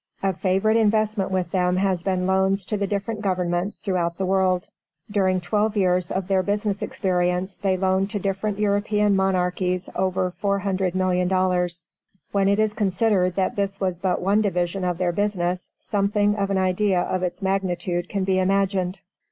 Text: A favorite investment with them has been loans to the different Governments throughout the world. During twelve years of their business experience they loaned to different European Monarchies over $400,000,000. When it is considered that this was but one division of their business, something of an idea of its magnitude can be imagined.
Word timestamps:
A 0.23 0.33
favorite 0.33 0.77
investment 0.77 1.29
with 1.29 1.51
them 1.51 1.77
has 1.77 2.01
been 2.01 2.25
loans 2.25 2.65
to 2.65 2.75
the 2.75 2.87
different 2.87 3.21
Governments 3.21 3.77
throughout 3.77 4.17
the 4.17 4.25
world. 4.25 4.67
During 5.11 5.39
twelve 5.39 5.77
years 5.77 6.09
of 6.09 6.27
their 6.27 6.41
business 6.41 6.81
experience 6.81 7.53
they 7.53 7.77
loaned 7.77 8.09
to 8.09 8.17
different 8.17 8.57
European 8.57 9.15
Monarchies 9.15 9.91
over 9.93 10.31
$400,000,000. 10.31 11.87
When 12.31 12.47
it 12.47 12.57
is 12.57 12.73
considered 12.73 13.35
that 13.35 13.55
this 13.55 13.79
was 13.79 13.99
but 13.99 14.23
one 14.23 14.41
division 14.41 14.83
of 14.83 14.97
their 14.97 15.11
business, 15.11 15.69
something 15.77 16.35
of 16.35 16.49
an 16.49 16.57
idea 16.57 16.99
of 17.01 17.21
its 17.21 17.43
magnitude 17.43 18.09
can 18.09 18.23
be 18.23 18.39
imagined. 18.39 19.01